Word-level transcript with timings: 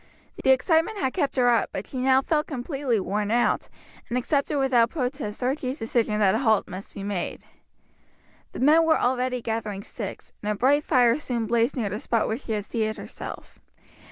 The 0.43 0.49
excitement 0.49 0.97
had 0.97 1.13
kept 1.13 1.35
her 1.35 1.47
up; 1.49 1.69
but 1.71 1.85
she 1.85 1.99
now 1.99 2.23
felt 2.23 2.47
completely 2.47 2.99
worn 2.99 3.29
out, 3.29 3.69
and 4.09 4.17
accepted 4.17 4.57
without 4.57 4.89
protest 4.89 5.43
Archie's 5.43 5.77
decision 5.77 6.19
that 6.19 6.33
a 6.33 6.39
halt 6.39 6.67
must 6.67 6.95
be 6.95 7.03
made. 7.03 7.43
The 8.53 8.59
men 8.61 8.83
were 8.83 8.99
already 8.99 9.43
gathering 9.43 9.83
sticks, 9.83 10.33
and 10.41 10.51
a 10.51 10.55
bright 10.55 10.83
fire 10.83 11.19
soon 11.19 11.45
blazed 11.45 11.75
near 11.75 11.89
the 11.89 11.99
spot 11.99 12.27
where 12.27 12.39
she 12.39 12.53
had 12.53 12.65
seated 12.65 12.97
herself. 12.97 13.59